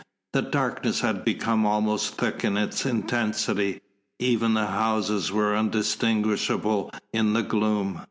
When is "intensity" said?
2.87-3.81